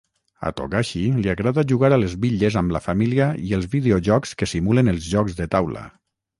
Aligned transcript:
A 0.49 0.51
Togashi 0.61 1.01
li 1.17 1.31
agrada 1.33 1.65
jugar 1.73 1.91
a 1.97 1.99
les 2.05 2.15
bitlles 2.25 2.57
amb 2.63 2.75
la 2.77 2.83
família 2.87 3.29
i 3.51 3.55
els 3.61 3.71
videojocs 3.77 4.35
que 4.43 4.51
simulen 4.57 4.93
els 4.97 5.15
jocs 5.15 5.41
de 5.45 5.53
taula. 5.57 5.89